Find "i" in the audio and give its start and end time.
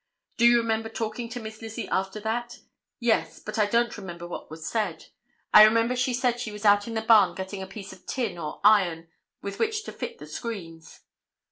3.59-3.67, 5.53-5.61